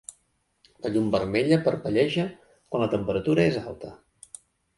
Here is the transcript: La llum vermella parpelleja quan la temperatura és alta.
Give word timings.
La 0.85 0.91
llum 0.95 1.11
vermella 1.15 1.59
parpelleja 1.67 2.25
quan 2.47 2.85
la 2.85 2.89
temperatura 2.95 3.47
és 3.53 3.61
alta. 3.63 3.95